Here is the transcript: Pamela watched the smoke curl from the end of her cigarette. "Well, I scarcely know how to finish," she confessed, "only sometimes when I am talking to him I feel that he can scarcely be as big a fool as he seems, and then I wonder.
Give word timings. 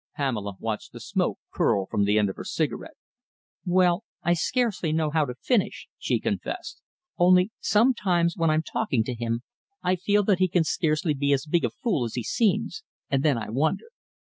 Pamela 0.15 0.53
watched 0.59 0.93
the 0.93 0.99
smoke 0.99 1.37
curl 1.53 1.85
from 1.85 2.05
the 2.05 2.17
end 2.17 2.27
of 2.27 2.35
her 2.35 2.43
cigarette. 2.43 2.95
"Well, 3.65 4.03
I 4.23 4.33
scarcely 4.33 4.91
know 4.91 5.11
how 5.11 5.25
to 5.25 5.35
finish," 5.35 5.87
she 5.99 6.19
confessed, 6.19 6.81
"only 7.19 7.51
sometimes 7.59 8.35
when 8.35 8.49
I 8.49 8.55
am 8.55 8.63
talking 8.63 9.03
to 9.03 9.13
him 9.13 9.43
I 9.83 9.95
feel 9.95 10.23
that 10.23 10.39
he 10.39 10.47
can 10.47 10.63
scarcely 10.63 11.13
be 11.13 11.33
as 11.33 11.45
big 11.45 11.63
a 11.65 11.69
fool 11.69 12.03
as 12.03 12.15
he 12.15 12.23
seems, 12.23 12.81
and 13.11 13.21
then 13.21 13.37
I 13.37 13.51
wonder. 13.51 13.89